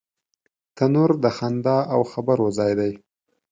تنور 0.75 1.11
د 1.23 1.25
خندا 1.37 1.77
او 1.93 2.01
خبرو 2.11 2.47
ځای 2.57 2.71
دی 2.79 2.91